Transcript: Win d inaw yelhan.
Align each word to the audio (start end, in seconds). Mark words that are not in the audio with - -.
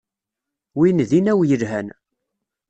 Win 0.77 0.97
d 1.09 1.11
inaw 1.19 1.39
yelhan. 1.49 1.87